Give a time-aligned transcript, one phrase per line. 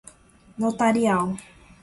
[0.59, 1.37] notarial